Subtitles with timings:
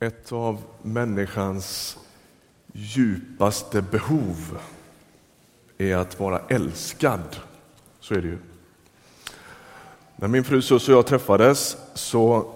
[0.00, 1.98] Ett av människans
[2.72, 4.58] djupaste behov
[5.78, 7.36] är att vara älskad.
[8.00, 8.38] Så är det ju.
[10.16, 12.54] När min fru Sus och jag träffades så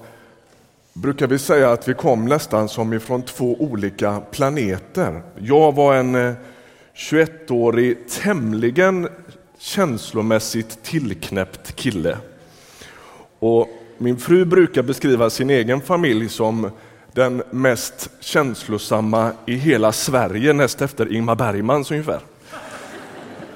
[0.92, 5.22] brukar vi säga att vi kom nästan som ifrån två olika planeter.
[5.38, 6.34] Jag var en eh,
[6.94, 9.08] 21-årig, tämligen
[9.58, 12.18] känslomässigt tillknäppt kille.
[13.38, 13.68] Och
[13.98, 16.70] min fru brukar beskriva sin egen familj som
[17.14, 22.20] den mest känslosamma i hela Sverige näst efter Ingmar Bergmans ungefär.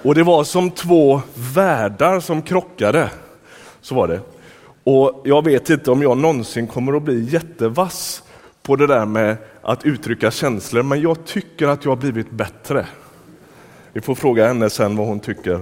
[0.03, 1.21] Och det var som två
[1.55, 3.11] världar som krockade.
[3.81, 4.21] Så var det.
[4.85, 8.23] Och jag vet inte om jag någonsin kommer att bli jättevass
[8.63, 12.87] på det där med att uttrycka känslor, men jag tycker att jag har blivit bättre.
[13.93, 15.61] Vi får fråga henne sen vad hon tycker.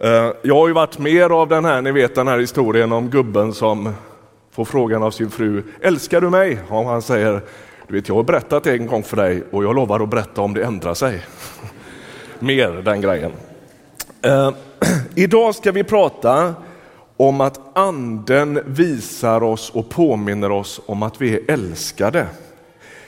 [0.00, 3.10] Eh, jag har ju varit mer av den här, ni vet den här historien om
[3.10, 3.94] gubben som
[4.56, 6.58] får frågan av sin fru, älskar du mig?
[6.68, 7.40] Och han säger,
[7.88, 10.54] du vet jag har berättat en gång för dig och jag lovar att berätta om
[10.54, 11.24] det ändrar sig.
[12.38, 13.32] mer den grejen.
[14.22, 14.50] Eh,
[15.14, 16.54] idag ska vi prata
[17.16, 22.26] om att anden visar oss och påminner oss om att vi är älskade.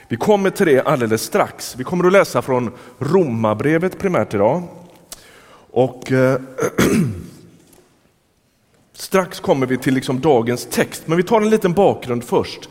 [0.07, 1.75] Vi kommer till det alldeles strax.
[1.77, 4.63] Vi kommer att läsa från Romarbrevet primärt idag.
[5.71, 6.41] Och eh,
[8.99, 12.69] Strax kommer vi till liksom dagens text, men vi tar en liten bakgrund först.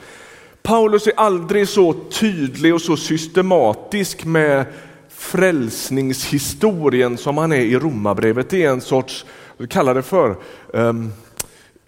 [0.62, 4.65] Paulus är aldrig så tydlig och så systematisk med
[5.09, 8.51] frälsningshistorien som han är i Romarbrevet.
[8.51, 10.37] Det är en sorts, vi kallar det för,
[10.73, 11.12] um,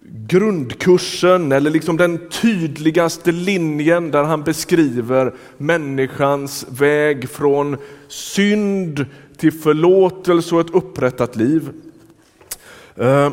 [0.01, 7.77] grundkursen eller liksom den tydligaste linjen där han beskriver människans väg från
[8.09, 11.71] synd till förlåtelse och ett upprättat liv.
[12.97, 13.33] Ehm,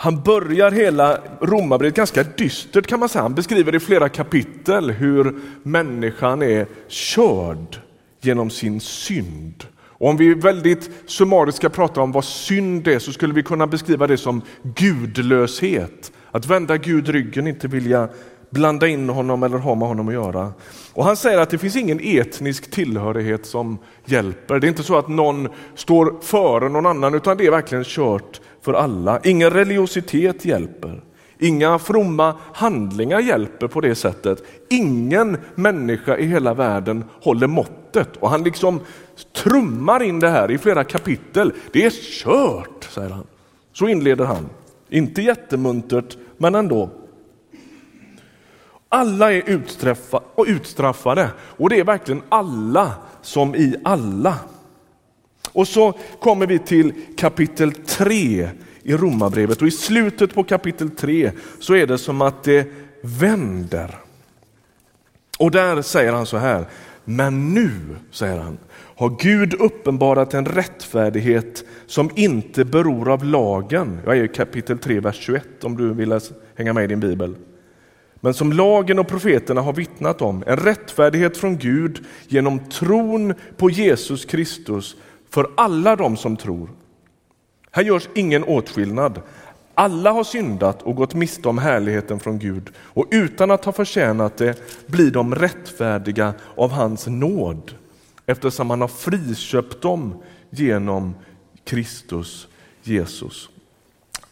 [0.00, 3.22] han börjar hela Romarbrevet ganska dystert kan man säga.
[3.22, 7.80] Han beskriver i flera kapitel hur människan är körd
[8.20, 9.64] genom sin synd.
[9.78, 13.66] Och om vi väldigt summariskt ska prata om vad synd är så skulle vi kunna
[13.66, 16.12] beskriva det som gudlöshet.
[16.30, 18.08] Att vända Gud ryggen, inte vilja
[18.50, 20.52] blanda in honom eller ha med honom att göra.
[20.92, 24.58] Och Han säger att det finns ingen etnisk tillhörighet som hjälper.
[24.58, 28.40] Det är inte så att någon står före någon annan utan det är verkligen kört
[28.68, 29.20] för alla.
[29.24, 31.00] Ingen religiositet hjälper.
[31.38, 34.42] Inga fromma handlingar hjälper på det sättet.
[34.70, 38.16] Ingen människa i hela världen håller måttet.
[38.16, 38.80] Och han liksom
[39.36, 41.52] trummar in det här i flera kapitel.
[41.72, 43.26] Det är kört, säger han.
[43.72, 44.48] Så inleder han.
[44.88, 46.90] Inte jättemuntert, men ändå.
[48.88, 49.42] Alla är
[50.46, 52.92] utstraffade och det är verkligen alla
[53.22, 54.34] som i alla.
[55.52, 58.48] Och så kommer vi till kapitel 3
[58.82, 62.66] i Romarbrevet och i slutet på kapitel 3 så är det som att det
[63.02, 63.94] vänder.
[65.38, 66.66] Och där säger han så här,
[67.04, 67.70] men nu,
[68.10, 74.00] säger han, har Gud uppenbarat en rättfärdighet som inte beror av lagen.
[74.04, 76.20] Jag är i kapitel 3, vers 21 om du vill
[76.54, 77.36] hänga med i din bibel.
[78.20, 83.70] Men som lagen och profeterna har vittnat om, en rättfärdighet från Gud genom tron på
[83.70, 84.96] Jesus Kristus
[85.30, 86.70] för alla de som tror.
[87.70, 89.22] Här görs ingen åtskillnad.
[89.74, 94.36] Alla har syndat och gått miste om härligheten från Gud och utan att ha förtjänat
[94.36, 97.74] det blir de rättfärdiga av hans nåd
[98.26, 101.14] eftersom han har friköpt dem genom
[101.64, 102.48] Kristus
[102.82, 103.48] Jesus.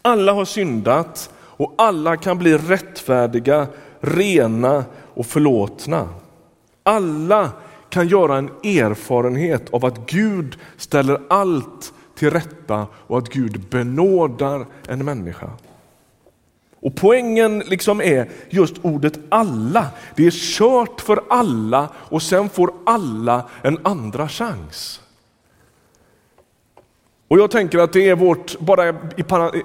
[0.03, 3.67] Alla har syndat och alla kan bli rättfärdiga,
[4.01, 4.85] rena
[5.15, 6.09] och förlåtna.
[6.83, 7.53] Alla
[7.91, 14.67] kan göra en erfarenhet av att Gud ställer allt till rätta och att Gud benådar
[14.89, 15.51] en människa.
[16.81, 19.87] Och Poängen liksom är just ordet alla.
[20.17, 25.01] Det är kört för alla och sen får alla en andra chans.
[27.29, 28.95] Och jag tänker att det är vårt, bara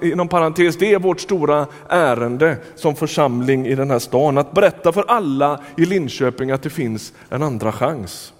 [0.02, 4.38] inom parentes, det är vårt stora ärende som församling i den här stan.
[4.38, 8.32] Att berätta för alla i Linköping att det finns en andra chans.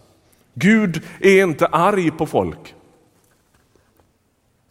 [0.55, 2.75] Gud är inte arg på folk.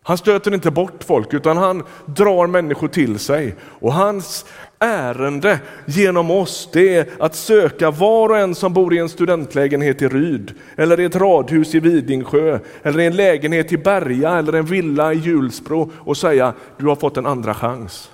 [0.03, 3.55] Han stöter inte bort folk utan han drar människor till sig.
[3.61, 4.45] Och hans
[4.81, 10.01] ärende genom oss det är att söka var och en som bor i en studentlägenhet
[10.01, 14.53] i Ryd, eller i ett radhus i Vidingsjö, eller i en lägenhet i Berga eller
[14.53, 18.11] en villa i Hjulsbro och säga du har fått en andra chans.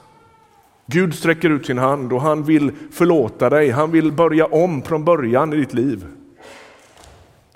[0.85, 5.05] Gud sträcker ut sin hand och han vill förlåta dig, han vill börja om från
[5.05, 6.05] början i ditt liv.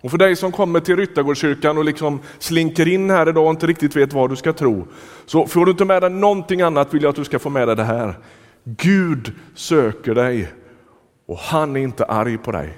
[0.01, 3.67] Och för dig som kommer till Ryttargårdskyrkan och liksom slinker in här idag och inte
[3.67, 4.87] riktigt vet vad du ska tro,
[5.25, 7.67] så får du inte med dig någonting annat vill jag att du ska få med
[7.67, 8.15] dig det här.
[8.63, 10.53] Gud söker dig
[11.25, 12.77] och han är inte arg på dig.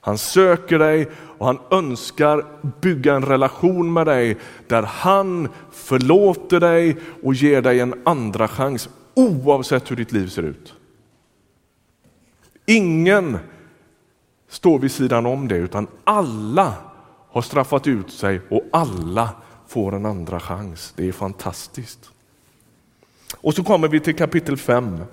[0.00, 1.08] Han söker dig
[1.38, 2.44] och han önskar
[2.80, 4.36] bygga en relation med dig
[4.66, 10.42] där han förlåter dig och ger dig en andra chans oavsett hur ditt liv ser
[10.42, 10.74] ut.
[12.66, 13.38] Ingen
[14.48, 16.74] står vid sidan om det utan alla
[17.28, 19.30] har straffat ut sig och alla
[19.66, 20.92] får en andra chans.
[20.96, 22.10] Det är fantastiskt.
[23.36, 25.04] Och så kommer vi till kapitel 5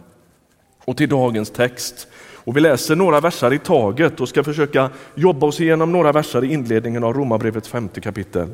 [0.86, 2.08] och till dagens text.
[2.34, 6.44] Och vi läser några versar i taget och ska försöka jobba oss igenom några versar
[6.44, 8.50] i inledningen av Romarbrevets femte kapitel.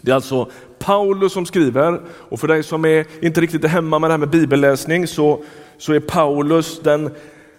[0.00, 3.98] Det är alltså Paulus som skriver och för dig som är inte riktigt är hemma
[3.98, 5.44] med det här med bibelläsning så,
[5.78, 7.10] så är Paulus den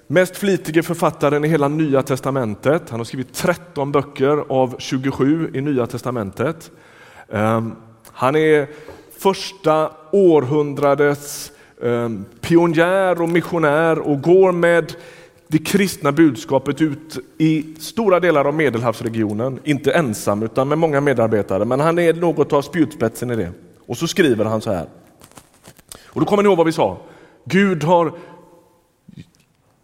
[0.07, 2.89] mest flitige författaren i hela Nya Testamentet.
[2.89, 6.71] Han har skrivit 13 böcker av 27 i Nya Testamentet.
[7.27, 7.75] Um,
[8.11, 8.67] han är
[9.25, 11.51] första århundradets
[11.81, 12.09] eh,
[12.41, 14.93] pionjär och missionär och går med
[15.47, 19.59] det kristna budskapet ut i stora delar av Medelhavsregionen.
[19.63, 23.51] Inte ensam utan med många medarbetare, men han är något av spjutspetsen i det.
[23.85, 24.87] Och så skriver han så här.
[26.05, 26.97] Och då kommer ni ihåg vad vi sa?
[27.45, 28.13] Gud har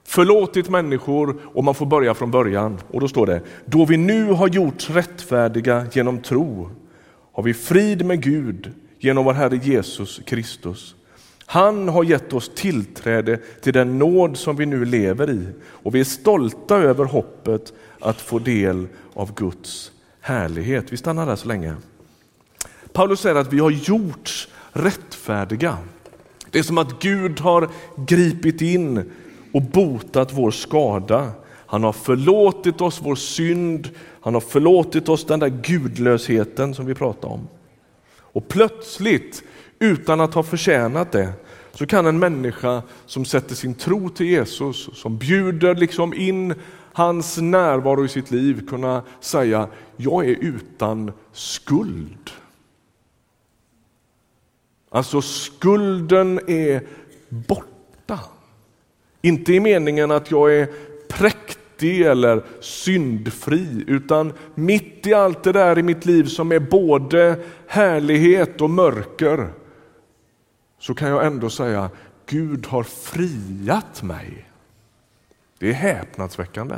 [0.03, 2.79] förlåtit människor och man får börja från början.
[2.91, 6.69] Och då står det, då vi nu har gjorts rättfärdiga genom tro
[7.31, 10.95] har vi frid med Gud genom vår Herre Jesus Kristus.
[11.45, 15.99] Han har gett oss tillträde till den nåd som vi nu lever i och vi
[15.99, 20.85] är stolta över hoppet att få del av Guds härlighet.
[20.93, 21.75] Vi stannar där så länge.
[22.93, 25.77] Paulus säger att vi har gjorts rättfärdiga.
[26.51, 29.11] Det är som att Gud har gripit in
[29.53, 31.31] och botat vår skada.
[31.47, 33.89] Han har förlåtit oss vår synd,
[34.21, 37.47] han har förlåtit oss den där gudlösheten som vi pratade om.
[38.33, 39.43] Och plötsligt,
[39.79, 41.33] utan att ha förtjänat det,
[41.71, 46.53] så kan en människa som sätter sin tro till Jesus, som bjuder liksom in
[46.93, 49.67] hans närvaro i sitt liv kunna säga,
[49.97, 52.31] jag är utan skuld.
[54.89, 56.87] Alltså skulden är
[57.29, 58.19] borta.
[59.21, 60.67] Inte i meningen att jag är
[61.81, 67.39] präktig eller syndfri, utan mitt i allt det där i mitt liv som är både
[67.67, 69.49] härlighet och mörker,
[70.79, 71.89] så kan jag ändå säga
[72.25, 74.47] Gud har friat mig.
[75.59, 76.75] Det är häpnadsväckande.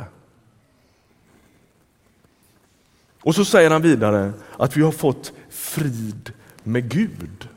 [3.22, 7.48] Och så säger han vidare att vi har fått frid med Gud.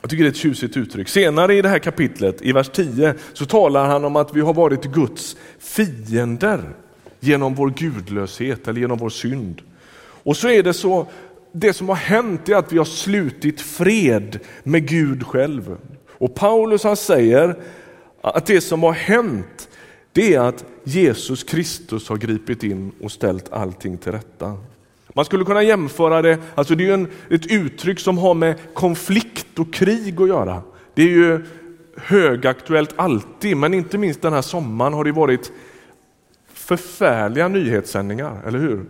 [0.00, 1.08] Jag tycker det är ett tjusigt uttryck.
[1.08, 4.54] Senare i det här kapitlet, i vers 10, så talar han om att vi har
[4.54, 6.60] varit Guds fiender
[7.20, 9.62] genom vår gudlöshet eller genom vår synd.
[10.22, 11.06] Och så är det så,
[11.52, 15.76] det som har hänt är att vi har slutit fred med Gud själv.
[16.08, 17.56] Och Paulus han säger
[18.20, 19.68] att det som har hänt,
[20.12, 24.58] det är att Jesus Kristus har gripit in och ställt allting till rätta.
[25.14, 29.58] Man skulle kunna jämföra det, alltså det är en, ett uttryck som har med konflikt
[29.58, 30.62] och krig att göra.
[30.94, 31.44] Det är ju
[31.96, 35.52] högaktuellt alltid, men inte minst den här sommaren har det varit
[36.52, 38.86] förfärliga nyhetssändningar, eller hur?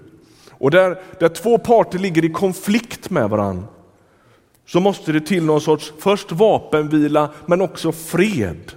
[0.51, 3.65] Och där, där två parter ligger i konflikt med varandra
[4.67, 8.73] så måste det till någon sorts först vapenvila men också fred.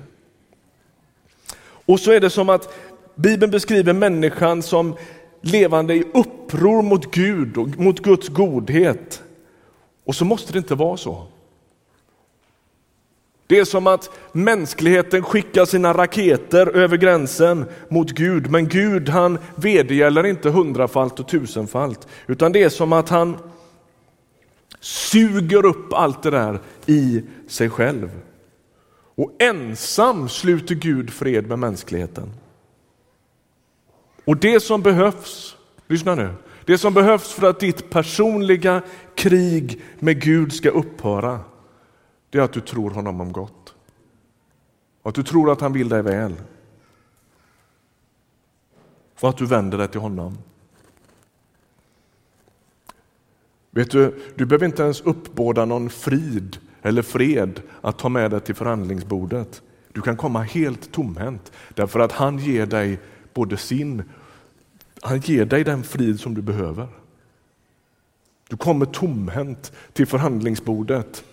[1.85, 2.73] Och så är det som att
[3.15, 4.95] Bibeln beskriver människan som
[5.43, 9.23] levande i uppror mot Gud och mot Guds godhet.
[10.05, 11.27] Och så måste det inte vara så.
[13.47, 19.37] Det är som att mänskligheten skickar sina raketer över gränsen mot Gud, men Gud han
[19.55, 23.37] vedergäller inte hundrafalt och tusenfalt, utan det är som att han
[24.79, 28.09] suger upp allt det där i sig själv.
[29.15, 32.29] Och ensam sluter Gud fred med mänskligheten.
[34.25, 36.33] Och det som behövs, lyssna nu,
[36.65, 38.81] det som behövs för att ditt personliga
[39.15, 41.39] krig med Gud ska upphöra,
[42.29, 43.75] det är att du tror honom om gott.
[45.03, 46.35] att du tror att han vill dig väl.
[49.19, 50.37] Och att du vänder dig till honom.
[53.71, 58.41] Vet du, du behöver inte ens uppbåda någon frid eller fred att ta med dig
[58.41, 59.61] till förhandlingsbordet.
[59.91, 62.99] Du kan komma helt tomhänt därför att han ger dig
[63.33, 64.03] både sin,
[65.01, 66.87] han ger dig den frid som du behöver.
[68.49, 71.23] Du kommer tomhänt till förhandlingsbordet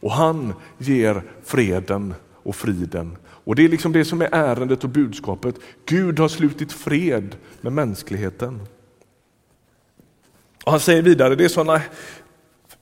[0.00, 3.16] och han ger freden och friden.
[3.26, 5.54] Och Det är liksom det som är ärendet och budskapet.
[5.86, 8.60] Gud har slutit fred med mänskligheten.
[10.64, 11.82] Och Han säger vidare, det är sådana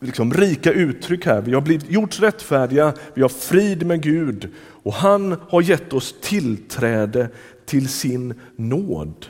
[0.01, 1.41] liksom rika uttryck här.
[1.41, 4.49] Vi har blivit gjorts rättfärdiga, vi har frid med Gud
[4.83, 7.29] och han har gett oss tillträde
[7.69, 9.27] till sin nåd.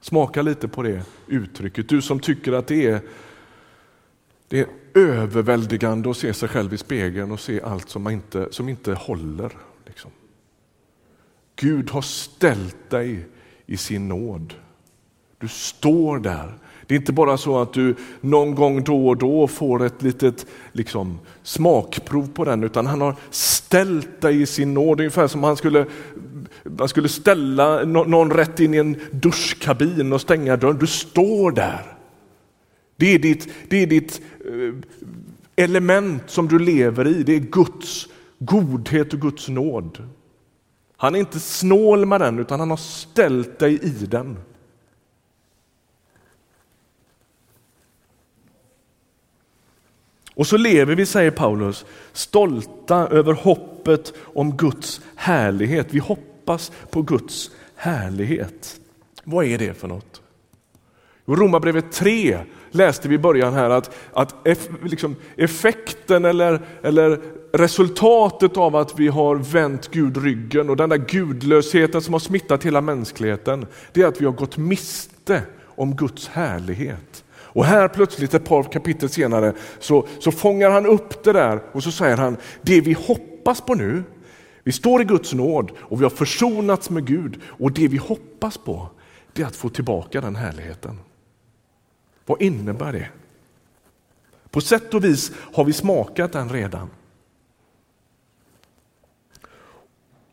[0.00, 3.00] Smaka lite på det uttrycket, du som tycker att det är,
[4.48, 8.68] det är överväldigande att se sig själv i spegeln och se allt som inte, som
[8.68, 9.52] inte håller.
[9.86, 10.10] Liksom.
[11.56, 13.26] Gud har ställt dig
[13.66, 14.54] i sin nåd.
[15.38, 16.58] Du står där.
[16.88, 20.46] Det är inte bara så att du någon gång då och då får ett litet
[20.72, 25.00] liksom, smakprov på den, utan han har ställt dig i sin nåd.
[25.00, 25.86] Ungefär som han skulle,
[26.78, 30.78] han skulle ställa någon rätt in i en duschkabin och stänga dörren.
[30.78, 31.96] Du står där.
[32.96, 34.74] Det är ditt, det är ditt eh,
[35.64, 37.22] element som du lever i.
[37.22, 40.08] Det är Guds godhet och Guds nåd.
[40.96, 44.36] Han är inte snål med den, utan han har ställt dig i den.
[50.38, 55.86] Och så lever vi, säger Paulus, stolta över hoppet om Guds härlighet.
[55.90, 58.80] Vi hoppas på Guds härlighet.
[59.24, 60.22] Vad är det för något?
[61.26, 62.38] Romarbrevet 3
[62.70, 67.20] läste vi i början här att, att eff, liksom effekten eller, eller
[67.52, 72.64] resultatet av att vi har vänt Gud ryggen och den där gudlösheten som har smittat
[72.64, 77.24] hela mänskligheten, det är att vi har gått miste om Guds härlighet.
[77.58, 81.82] Och här plötsligt ett par kapitel senare så, så fångar han upp det där och
[81.82, 84.02] så säger han, det vi hoppas på nu,
[84.62, 88.58] vi står i Guds nåd och vi har försonats med Gud och det vi hoppas
[88.58, 88.88] på
[89.32, 90.98] det är att få tillbaka den härligheten.
[92.26, 93.08] Vad innebär det?
[94.50, 96.90] På sätt och vis har vi smakat den redan.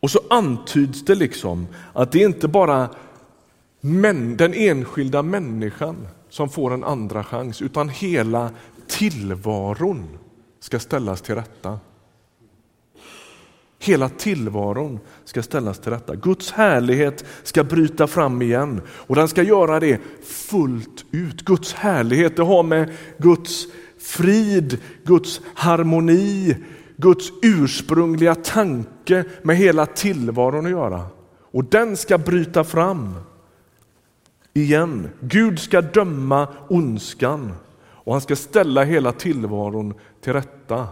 [0.00, 2.88] Och så antyds det liksom att det är inte bara
[4.36, 8.50] den enskilda människan som får en andra chans, utan hela
[8.86, 10.04] tillvaron
[10.60, 11.78] ska ställas till rätta.
[13.78, 16.16] Hela tillvaron ska ställas till rätta.
[16.16, 21.44] Guds härlighet ska bryta fram igen och den ska göra det fullt ut.
[21.44, 23.66] Guds härlighet det har med Guds
[23.98, 26.56] frid, Guds harmoni,
[26.96, 31.06] Guds ursprungliga tanke med hela tillvaron att göra.
[31.52, 33.14] Och den ska bryta fram
[34.56, 35.10] igen.
[35.20, 40.88] Gud ska döma ondskan och han ska ställa hela tillvaron till rätta.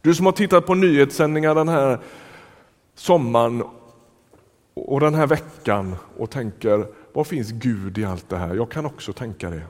[0.00, 1.98] Du som har tittat på nyhetssändningar den här
[2.94, 3.62] sommaren
[4.74, 8.54] och den här veckan och tänker, var finns Gud i allt det här?
[8.54, 9.62] Jag kan också tänka det.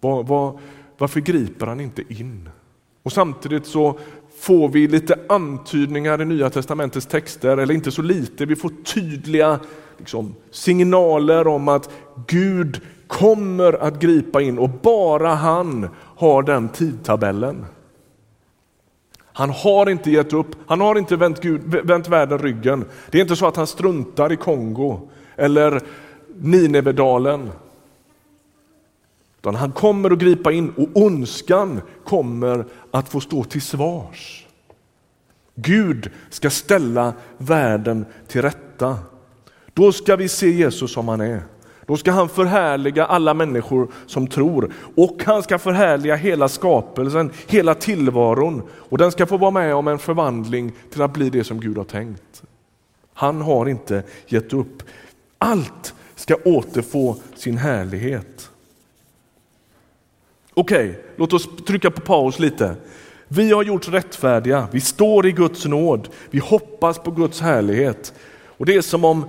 [0.00, 0.60] Var, var,
[0.98, 2.48] varför griper han inte in?
[3.02, 3.98] Och samtidigt så
[4.38, 9.60] får vi lite antydningar i Nya testamentets texter, eller inte så lite, vi får tydliga
[9.98, 11.90] liksom, signaler om att
[12.26, 17.64] Gud kommer att gripa in och bara han har den tidtabellen.
[19.32, 22.84] Han har inte gett upp, han har inte vänt, Gud, vänt världen ryggen.
[23.10, 25.80] Det är inte så att han struntar i Kongo eller
[26.40, 27.50] Ninevedalen.
[29.46, 34.46] Utan han kommer att gripa in och ondskan kommer att få stå till svars.
[35.54, 38.98] Gud ska ställa världen till rätta.
[39.74, 41.42] Då ska vi se Jesus som han är.
[41.86, 47.74] Då ska han förhärliga alla människor som tror och han ska förhärliga hela skapelsen, hela
[47.74, 51.60] tillvaron och den ska få vara med om en förvandling till att bli det som
[51.60, 52.42] Gud har tänkt.
[53.14, 54.82] Han har inte gett upp.
[55.38, 58.50] Allt ska återfå sin härlighet.
[60.58, 62.76] Okej, okay, låt oss trycka på paus lite.
[63.28, 68.14] Vi har gjorts rättfärdiga, vi står i Guds nåd, vi hoppas på Guds härlighet.
[68.46, 69.24] Och Det är som om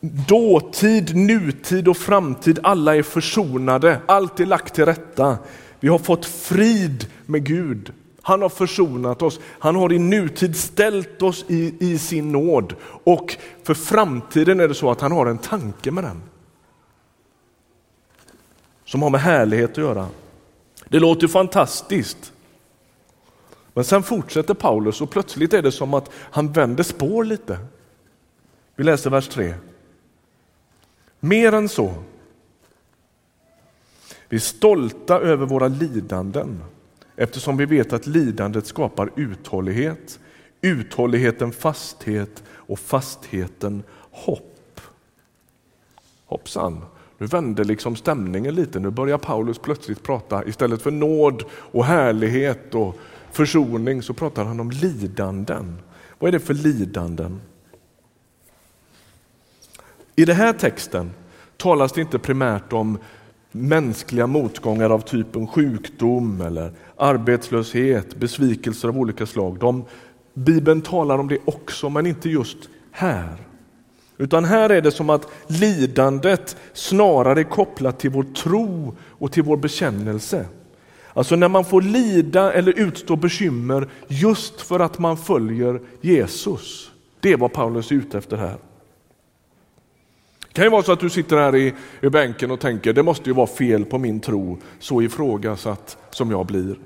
[0.00, 5.38] dåtid, nutid och framtid, alla är försonade, allt är lagt till rätta.
[5.80, 7.92] Vi har fått frid med Gud.
[8.22, 9.40] Han har försonat oss.
[9.58, 12.74] Han har i nutid ställt oss i, i sin nåd
[13.04, 16.22] och för framtiden är det så att han har en tanke med den.
[18.84, 20.06] Som har med härlighet att göra.
[20.88, 22.32] Det låter fantastiskt.
[23.74, 27.58] Men sen fortsätter Paulus och plötsligt är det som att han vänder spår lite.
[28.76, 29.54] Vi läser vers 3.
[31.20, 31.94] Mer än så.
[34.28, 36.62] Vi är stolta över våra lidanden
[37.16, 40.20] eftersom vi vet att lidandet skapar uthållighet,
[40.60, 44.80] uthålligheten fasthet och fastheten hopp.
[46.26, 46.84] Hoppsan,
[47.18, 48.80] nu vände liksom stämningen lite.
[48.80, 52.98] Nu börjar Paulus plötsligt prata, istället för nåd och härlighet och
[53.32, 55.78] försoning så pratar han om lidanden.
[56.18, 57.40] Vad är det för lidanden?
[60.16, 61.10] I den här texten
[61.56, 62.98] talas det inte primärt om
[63.50, 69.58] mänskliga motgångar av typen sjukdom eller arbetslöshet, besvikelser av olika slag.
[69.58, 69.84] De,
[70.34, 72.58] Bibeln talar om det också, men inte just
[72.90, 73.47] här.
[74.18, 79.42] Utan här är det som att lidandet snarare är kopplat till vår tro och till
[79.42, 80.46] vår bekännelse.
[81.12, 86.90] Alltså när man får lida eller utstå bekymmer just för att man följer Jesus.
[87.20, 88.56] Det är vad Paulus är ute efter här.
[90.48, 93.02] Det kan ju vara så att du sitter här i, i bänken och tänker det
[93.02, 96.78] måste ju vara fel på min tro, så ifrågasatt som jag blir.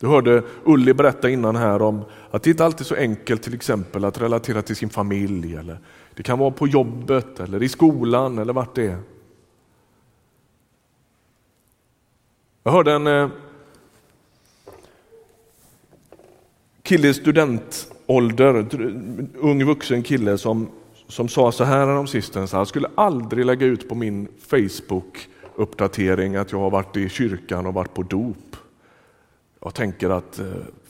[0.00, 3.54] Du hörde Ulli berätta innan här om att det inte alltid är så enkelt till
[3.54, 5.56] exempel att relatera till sin familj.
[5.56, 5.78] Eller
[6.20, 8.98] det kan vara på jobbet eller i skolan eller vart det är.
[12.62, 13.28] Jag hörde en eh,
[16.82, 18.66] kille i studentålder,
[19.38, 20.68] ung vuxen kille som,
[21.08, 26.52] som sa så här om sistens, han skulle aldrig lägga ut på min Facebook-uppdatering att
[26.52, 28.56] jag har varit i kyrkan och varit på dop.
[29.60, 30.46] Jag tänker att eh,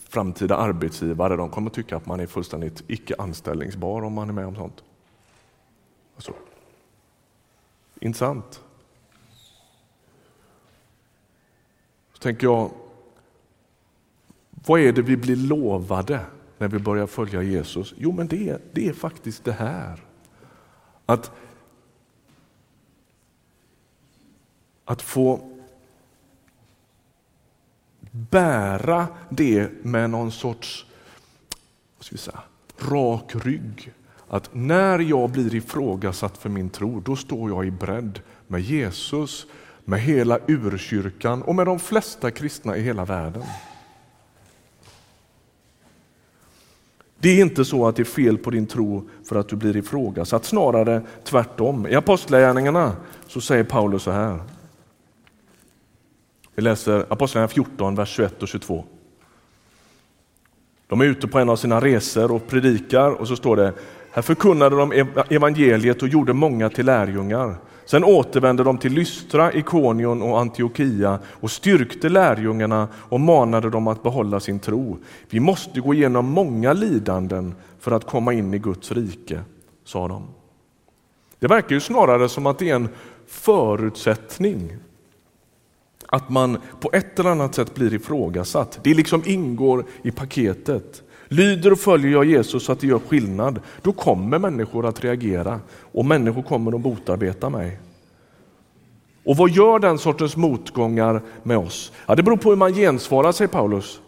[0.09, 4.47] framtida arbetsgivare de kommer tycka att man är fullständigt icke anställningsbar om man är med
[4.47, 4.85] om sånt.
[6.21, 6.35] Alltså,
[8.00, 8.62] intressant.
[12.12, 12.71] Så tänker jag,
[14.50, 16.27] vad är det vi blir lovade
[16.59, 17.95] när vi börjar följa Jesus?
[17.97, 20.05] Jo, men det är, det är faktiskt det här.
[21.07, 21.33] Att,
[24.85, 25.59] att få
[28.11, 30.87] bära det med någon sorts
[31.97, 32.43] vad ska vi säga,
[32.79, 33.93] rak rygg.
[34.33, 39.47] Att när jag blir ifrågasatt för min tro, då står jag i bredd med Jesus,
[39.85, 43.43] med hela urkyrkan och med de flesta kristna i hela världen.
[47.19, 49.77] Det är inte så att det är fel på din tro för att du blir
[49.77, 51.87] ifrågasatt, snarare tvärtom.
[51.87, 52.97] I Apostlagärningarna
[53.27, 54.41] så säger Paulus så här.
[56.55, 58.85] Vi läser Apostlagärningarna 14, vers 21 och 22.
[60.87, 63.75] De är ute på en av sina resor och predikar och så står det
[64.11, 64.92] här förkunnade de
[65.31, 67.57] evangeliet och gjorde många till lärjungar.
[67.85, 74.03] Sen återvände de till Lystra, Ikonion och Antiochia och styrkte lärjungarna och manade dem att
[74.03, 74.99] behålla sin tro.
[75.31, 79.40] Vi måste gå igenom många lidanden för att komma in i Guds rike,
[79.85, 80.27] sa de.
[81.38, 82.88] Det verkar ju snarare som att det är en
[83.27, 84.77] förutsättning
[86.12, 88.79] att man på ett eller annat sätt blir ifrågasatt.
[88.83, 91.03] Det liksom ingår i paketet.
[91.33, 95.61] Lyder och följer jag Jesus så att det gör skillnad, då kommer människor att reagera
[95.93, 97.81] och människor kommer att motarbeta mig.
[99.25, 101.93] Och vad gör den sortens motgångar med oss?
[102.07, 104.01] Ja, det beror på hur man gensvarar, säger Paulus.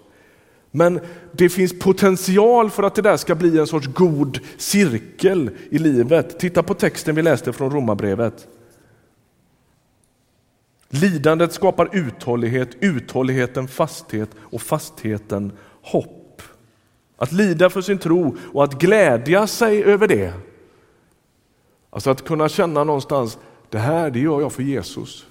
[0.70, 1.00] Men
[1.32, 6.38] det finns potential för att det där ska bli en sorts god cirkel i livet.
[6.38, 8.46] Titta på texten vi läste från Romarbrevet.
[10.88, 16.21] Lidandet skapar uthållighet, uthålligheten fasthet och fastheten hopp.
[17.22, 20.32] Att lida för sin tro och att glädja sig över det.
[21.90, 23.38] Alltså att kunna känna någonstans,
[23.70, 25.26] det här det gör jag för Jesus.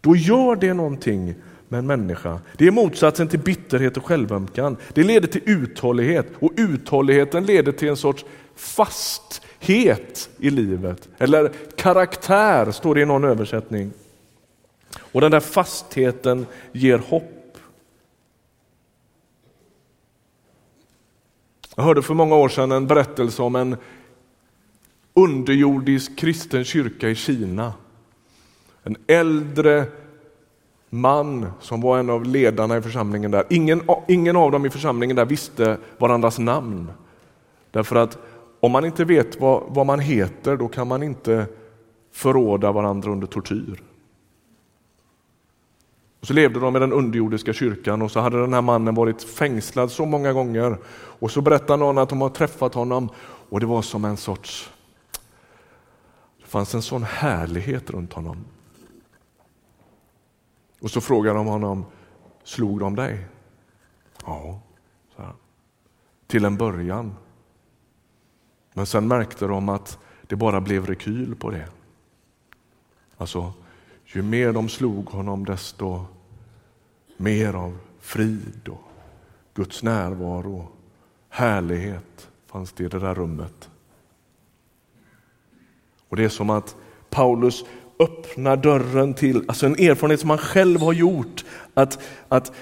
[0.00, 1.34] Då gör det någonting
[1.68, 2.40] med en människa.
[2.56, 4.76] Det är motsatsen till bitterhet och självömkan.
[4.92, 11.08] Det leder till uthållighet och uthålligheten leder till en sorts fasthet i livet.
[11.18, 13.92] Eller karaktär, står det i någon översättning.
[14.98, 17.33] Och den där fastheten ger hopp.
[21.76, 23.76] Jag hörde för många år sedan en berättelse om en
[25.14, 27.72] underjordisk kristen kyrka i Kina.
[28.82, 29.84] En äldre
[30.90, 33.44] man som var en av ledarna i församlingen där.
[33.50, 36.90] Ingen, ingen av dem i församlingen där visste varandras namn.
[37.70, 38.18] Därför att
[38.60, 41.46] om man inte vet vad, vad man heter då kan man inte
[42.12, 43.82] förråda varandra under tortyr.
[46.24, 49.22] Och så levde de i den underjordiska kyrkan och så hade den här mannen varit
[49.22, 50.78] fängslad så många gånger.
[50.94, 53.08] Och så berättar någon att de har träffat honom
[53.48, 54.70] och det var som en sorts...
[56.40, 58.44] Det fanns en sån härlighet runt honom.
[60.80, 61.84] Och så frågar de honom,
[62.44, 63.26] slog de dig?
[64.26, 64.60] Ja,
[65.16, 65.32] så här.
[66.26, 67.14] till en början.
[68.72, 71.68] Men sen märkte de att det bara blev rekyl på det.
[73.16, 73.52] Alltså,
[74.04, 76.06] ju mer de slog honom desto
[77.16, 78.82] mer av frid och
[79.54, 80.76] Guds närvaro och
[81.28, 83.70] härlighet fanns det i det där rummet.
[86.08, 86.76] Och Det är som att
[87.10, 87.64] Paulus
[87.98, 91.98] öppnar dörren till, alltså en erfarenhet som han själv har gjort, att,
[92.28, 92.52] att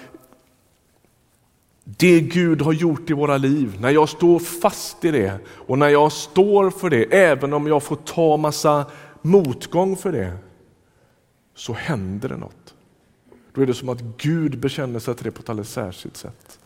[1.84, 5.88] det Gud har gjort i våra liv, när jag står fast i det och när
[5.88, 8.86] jag står för det, även om jag får ta massa
[9.22, 10.32] motgång för det,
[11.54, 12.74] så händer det något.
[13.52, 16.58] Då är det som att Gud bekänner sig till det på ett alldeles särskilt sätt.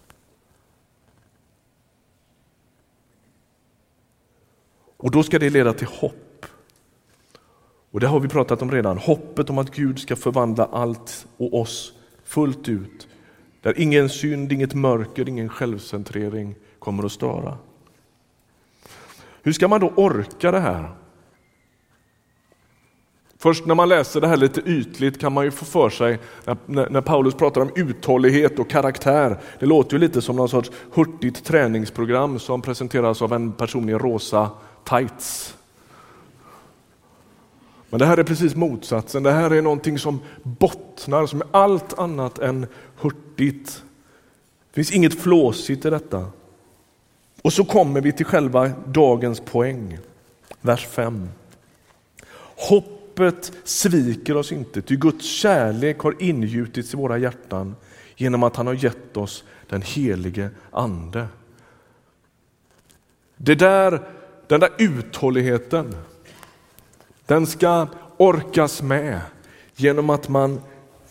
[4.97, 6.47] Och då ska det leda till hopp.
[7.91, 8.99] Och det har vi pratat om redan.
[8.99, 11.93] Hoppet om att Gud ska förvandla allt och oss
[12.25, 13.09] fullt ut.
[13.63, 17.59] Där ingen synd, inget mörker, ingen självcentrering kommer att störa.
[19.43, 20.95] Hur ska man då orka det här?
[23.39, 26.19] Först när man läser det här lite ytligt kan man ju få för sig,
[26.67, 30.71] när, när Paulus pratar om uthållighet och karaktär, det låter ju lite som någon sorts
[30.93, 34.51] hurtigt träningsprogram som presenteras av en person i rosa
[34.85, 35.57] tights.
[37.91, 41.99] Men det här är precis motsatsen, det här är någonting som bottnar, som är allt
[41.99, 43.83] annat än hurtigt.
[44.71, 46.27] Det finns inget flåsigt i detta.
[47.43, 49.99] Och så kommer vi till själva dagens poäng,
[50.61, 51.29] vers 5.
[53.17, 57.77] Hoppet sviker oss inte, ty Guds kärlek har ingjutits i våra hjärtan
[58.17, 61.29] genom att han har gett oss den helige Ande.
[63.37, 64.03] Det där,
[64.47, 65.97] den där uthålligheten,
[67.27, 69.21] den ska orkas med
[69.77, 70.61] genom att man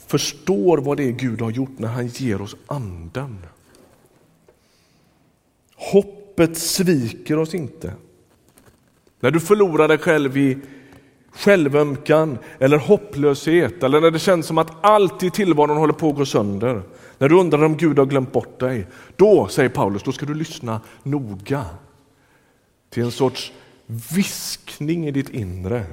[0.07, 3.45] förstår vad det är Gud har gjort när han ger oss anden.
[5.75, 7.93] Hoppet sviker oss inte.
[9.19, 10.57] När du förlorar dig själv i
[11.35, 16.15] självömkan eller hopplöshet eller när det känns som att allt i tillvaron håller på att
[16.15, 16.81] gå sönder.
[17.17, 18.87] När du undrar om Gud har glömt bort dig.
[19.15, 21.65] Då, säger Paulus, då ska du lyssna noga
[22.89, 23.51] till en sorts
[24.15, 25.85] viskning i ditt inre.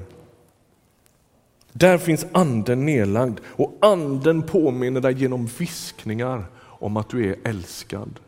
[1.73, 8.21] Där finns anden nedlagd och anden påminner dig genom viskningar om att du är älskad.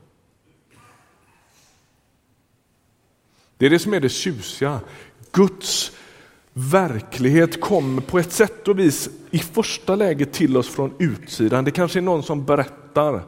[3.56, 4.80] Det är det som är det tjusiga.
[5.32, 5.92] Guds
[6.54, 11.64] verklighet kommer på ett sätt och vis i första läget till oss från utsidan.
[11.64, 13.22] Det kanske är någon som berättar.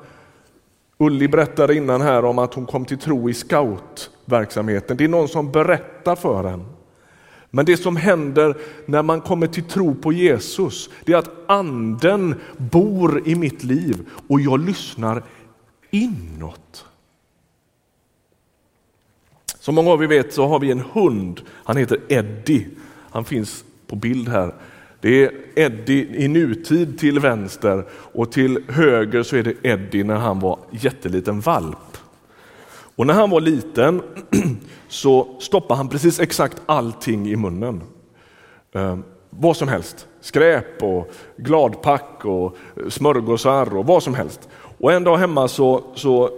[0.99, 4.97] Ulli berättade innan här om att hon kom till tro i scoutverksamheten.
[4.97, 6.65] Det är någon som berättar för en.
[7.51, 12.35] Men det som händer när man kommer till tro på Jesus, det är att anden
[12.57, 15.23] bor i mitt liv och jag lyssnar
[15.91, 16.85] inåt.
[19.59, 22.67] Som många av er vet så har vi en hund, han heter Eddie.
[23.17, 24.55] Han finns på bild här.
[25.01, 30.15] Det är Eddie i nutid till vänster och till höger så är det Eddie när
[30.15, 31.99] han var jätteliten valp.
[32.97, 34.03] Och när han var liten
[34.89, 37.83] så stoppade han precis exakt allting i munnen.
[38.73, 38.99] Eh,
[39.31, 40.07] vad som helst.
[40.21, 42.57] Skräp och gladpack och
[42.89, 44.49] smörgåsar och vad som helst.
[44.79, 46.31] Och en dag hemma så, så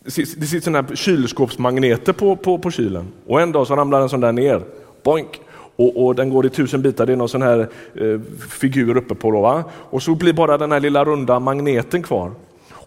[0.00, 4.08] det sitter sådana här kylskåpsmagneter på, på, på kylen och en dag så ramlar en
[4.08, 4.62] sån där ner.
[5.02, 5.40] Boink!
[5.78, 9.14] Och, och, den går i tusen bitar, det är någon sån här eh, figur uppe
[9.14, 9.30] på.
[9.30, 9.64] Då, va?
[9.72, 12.30] Och så blir bara den här lilla runda magneten kvar.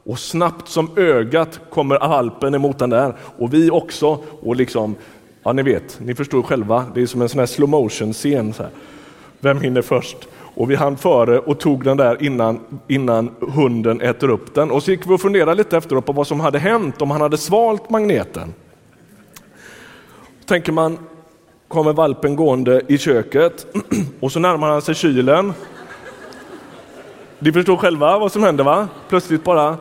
[0.04, 4.19] Och snabbt som ögat kommer alpen emot den där och vi också.
[4.41, 4.95] Och liksom,
[5.43, 8.54] ja ni vet, ni förstår själva, det är som en sån här slow motion scen.
[8.54, 8.71] Så här.
[9.39, 10.27] Vem hinner först?
[10.56, 14.71] Och vi hann före och tog den där innan, innan hunden äter upp den.
[14.71, 17.21] Och så gick vi och funderade lite efteråt på vad som hade hänt om han
[17.21, 18.54] hade svalt magneten.
[20.45, 20.97] Tänker man,
[21.71, 23.65] kommer valpen gående i köket
[24.19, 25.53] och så närmar han sig kylen.
[27.39, 28.88] Ni förstår själva vad som händer va?
[29.10, 29.77] Plötsligt bara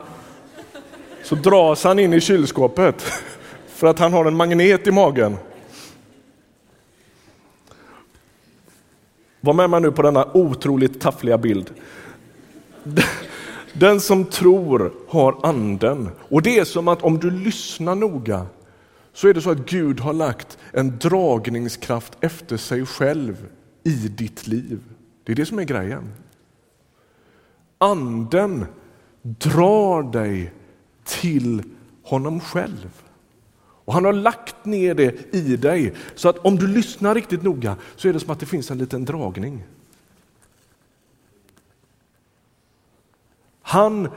[1.23, 3.01] så dras han in i kylskåpet
[3.67, 5.37] för att han har en magnet i magen.
[9.41, 11.69] Var med mig nu på denna otroligt taffliga bild.
[13.73, 16.09] Den som tror har anden.
[16.29, 18.45] Och det är som att om du lyssnar noga
[19.13, 23.47] så är det så att Gud har lagt en dragningskraft efter sig själv
[23.83, 24.79] i ditt liv.
[25.23, 26.13] Det är det som är grejen.
[27.77, 28.65] Anden
[29.21, 30.53] drar dig
[31.03, 31.63] till
[32.03, 33.01] honom själv.
[33.85, 37.75] Och Han har lagt ner det i dig så att om du lyssnar riktigt noga
[37.95, 39.63] så är det som att det finns en liten dragning.
[43.61, 44.09] Han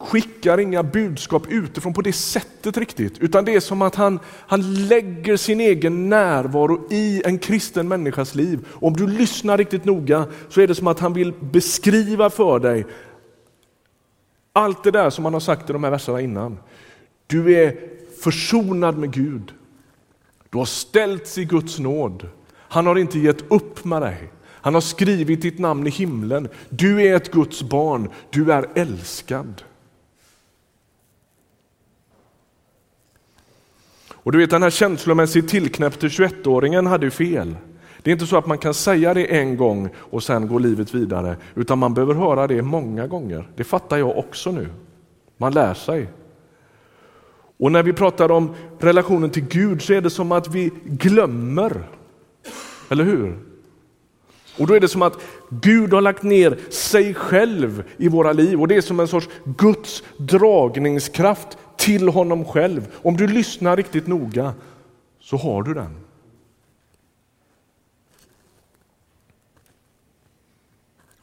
[0.00, 4.86] skickar inga budskap utifrån på det sättet riktigt, utan det är som att han, han
[4.86, 8.66] lägger sin egen närvaro i en kristen människas liv.
[8.68, 12.58] Och om du lyssnar riktigt noga så är det som att han vill beskriva för
[12.58, 12.86] dig
[14.52, 16.58] allt det där som han har sagt i de här verserna innan.
[17.26, 17.76] Du är
[18.22, 19.52] försonad med Gud.
[20.50, 22.28] Du har ställts i Guds nåd.
[22.56, 24.32] Han har inte gett upp med dig.
[24.46, 26.48] Han har skrivit ditt namn i himlen.
[26.68, 28.10] Du är ett Guds barn.
[28.30, 29.62] Du är älskad.
[34.22, 37.56] Och du vet den här känslomässigt tillknäppte 21-åringen hade ju fel.
[38.02, 40.94] Det är inte så att man kan säga det en gång och sen går livet
[40.94, 43.48] vidare, utan man behöver höra det många gånger.
[43.56, 44.68] Det fattar jag också nu.
[45.36, 46.08] Man lär sig.
[47.58, 51.82] Och när vi pratar om relationen till Gud så är det som att vi glömmer.
[52.88, 53.38] Eller hur?
[54.58, 58.60] Och då är det som att Gud har lagt ner sig själv i våra liv
[58.60, 62.96] och det är som en sorts Guds dragningskraft till honom själv.
[63.02, 64.54] Om du lyssnar riktigt noga
[65.20, 65.96] så har du den.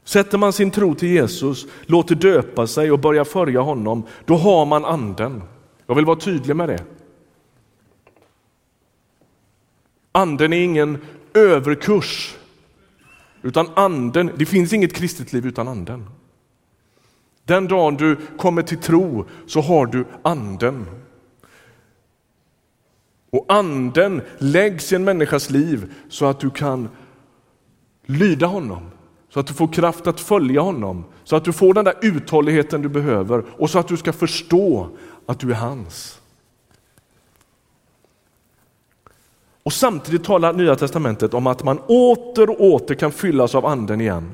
[0.03, 4.65] Sätter man sin tro till Jesus, låter döpa sig och börjar följa honom, då har
[4.65, 5.43] man anden.
[5.87, 6.83] Jag vill vara tydlig med det.
[10.11, 10.97] Anden är ingen
[11.33, 12.35] överkurs,
[13.41, 16.09] utan anden, det finns inget kristet liv utan anden.
[17.47, 20.85] Den dagen du kommer till tro så har du anden.
[23.31, 26.89] Och anden läggs i en människas liv så att du kan
[28.05, 28.91] lyda honom,
[29.29, 32.81] så att du får kraft att följa honom, så att du får den där uthålligheten
[32.81, 34.89] du behöver och så att du ska förstå
[35.25, 36.21] att du är hans.
[39.63, 44.01] Och Samtidigt talar Nya testamentet om att man åter och åter kan fyllas av anden
[44.01, 44.31] igen.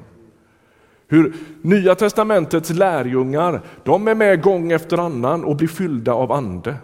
[1.14, 6.76] Hur Nya testamentets lärjungar, de är med gång efter annan och blir fyllda av ande.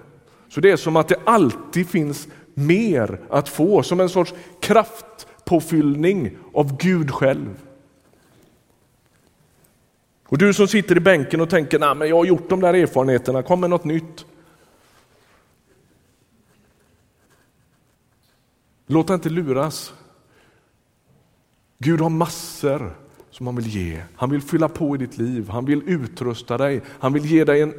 [0.50, 6.38] Så det är som att det alltid finns mer att få, som en sorts kraftpåfyllning
[6.54, 7.60] av Gud själv.
[10.26, 12.74] Och du som sitter i bänken och tänker, nej men jag har gjort de där
[12.74, 14.26] erfarenheterna, kom med något nytt.
[18.88, 19.94] Låt dig inte luras.
[21.78, 22.96] Gud har massor
[23.40, 24.02] som han vill ge.
[24.16, 27.62] Han vill fylla på i ditt liv, han vill utrusta dig, han vill ge dig
[27.62, 27.74] en,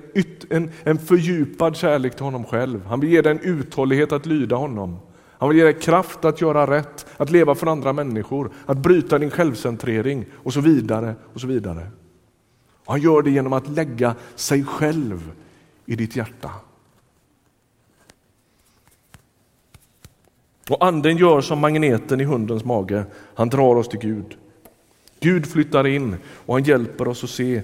[0.51, 2.87] en, en fördjupad kärlek till honom själv.
[2.87, 4.99] Han vill ge dig en uthållighet att lyda honom.
[5.39, 9.19] Han vill ge dig kraft att göra rätt, att leva för andra människor, att bryta
[9.19, 11.15] din självcentrering och så vidare.
[11.35, 11.87] och så vidare.
[12.85, 15.33] Och han gör det genom att lägga sig själv
[15.87, 16.51] i ditt hjärta.
[20.71, 24.37] Och anden gör som magneten i hundens mage, han drar oss till Gud.
[25.21, 27.63] Gud flyttar in och han hjälper oss att se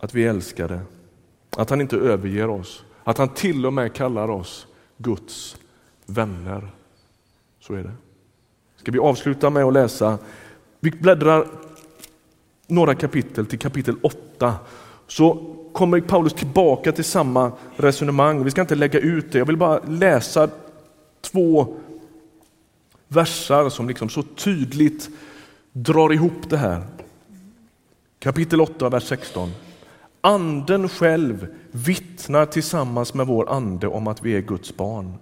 [0.00, 0.80] att vi är älskade,
[1.50, 5.56] att han inte överger oss, att han till och med kallar oss Guds
[6.06, 6.68] vänner.
[7.60, 7.92] Så är det.
[8.76, 10.18] Ska vi avsluta med att läsa,
[10.80, 11.46] vi bläddrar
[12.66, 14.54] några kapitel till kapitel 8
[15.06, 18.44] så kommer Paulus tillbaka till samma resonemang.
[18.44, 20.50] Vi ska inte lägga ut det, jag vill bara läsa
[21.20, 21.76] två
[23.08, 25.10] versar som liksom så tydligt
[25.82, 26.82] drar ihop det här.
[28.18, 29.50] Kapitel 8, vers 16.
[30.20, 35.14] Anden själv vittnar tillsammans med vår ande om att vi är Guds barn.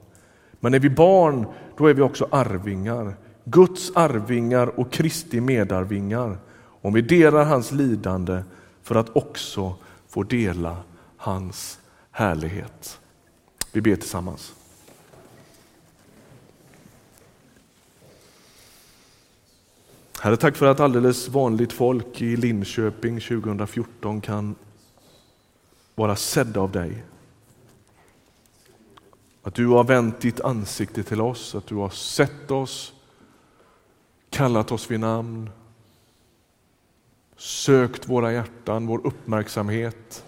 [0.60, 6.38] Men är vi barn, då är vi också arvingar, Guds arvingar och Kristi medarvingar
[6.82, 8.42] om vi delar hans lidande
[8.82, 9.74] för att också
[10.08, 10.76] få dela
[11.16, 11.78] hans
[12.10, 13.00] härlighet.
[13.72, 14.55] Vi ber tillsammans.
[20.20, 24.54] Herre, tack för att alldeles vanligt folk i Linköping 2014 kan
[25.94, 27.04] vara sedda av dig.
[29.42, 32.92] Att du har vänt ditt ansikte till oss, att du har sett oss,
[34.30, 35.50] kallat oss vid namn,
[37.36, 40.24] sökt våra hjärtan, vår uppmärksamhet.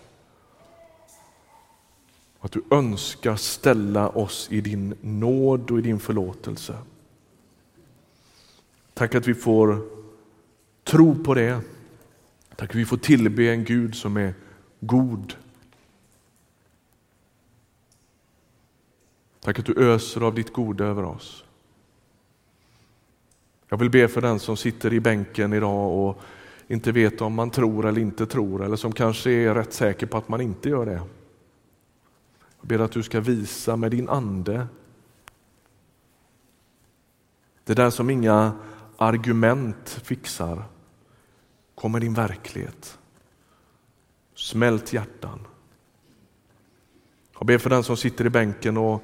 [2.40, 6.76] Att du önskar ställa oss i din nåd och i din förlåtelse.
[8.98, 9.82] Tack att vi får
[10.84, 11.60] tro på det.
[12.56, 14.34] Tack att vi får tillbe en Gud som är
[14.80, 15.34] god.
[19.40, 21.44] Tack att du öser av ditt goda över oss.
[23.68, 26.20] Jag vill be för den som sitter i bänken idag och
[26.66, 30.16] inte vet om man tror eller inte tror eller som kanske är rätt säker på
[30.16, 31.02] att man inte gör det.
[32.60, 34.66] Jag ber att du ska visa med din ande
[37.68, 38.52] det där som inga
[38.98, 40.62] argument fixar.
[41.74, 42.98] Kom med din verklighet.
[44.34, 45.46] Smält hjärtan.
[47.38, 49.02] Jag ber för den som sitter i bänken och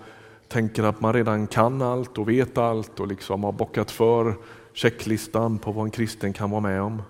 [0.49, 4.37] tänker att man redan kan allt och vet allt och liksom har bockat för
[4.73, 7.03] checklistan på vad en kristen kan vara med om.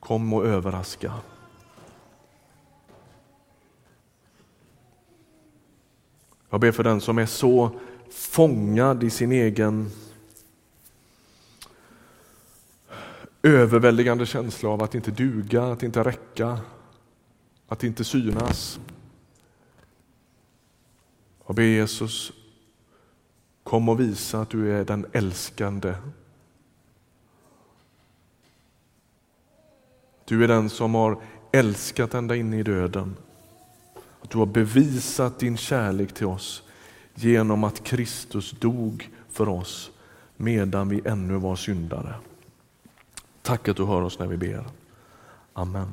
[0.00, 1.12] Kom och överraska.
[6.50, 7.70] Jag ber för den som är så
[8.10, 9.90] fångad i sin egen
[13.46, 16.58] överväldigande känsla av att inte duga, att inte räcka,
[17.68, 18.80] att inte synas.
[21.46, 22.32] Jag ber Jesus
[23.66, 25.94] Kom och visa att du är den älskande.
[30.24, 33.16] Du är den som har älskat ända in i döden.
[34.20, 36.62] Att du har bevisat din kärlek till oss
[37.14, 39.90] genom att Kristus dog för oss
[40.36, 42.14] medan vi ännu var syndare.
[43.46, 44.64] Tack att du hör oss när vi ber.
[45.52, 45.92] Amen.